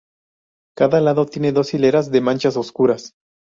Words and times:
Cada 0.75 0.99
lado 0.99 1.27
tiene 1.27 1.51
dos 1.51 1.75
hileras 1.75 2.09
de 2.09 2.21
manchas 2.21 2.57
oscuras. 2.57 3.13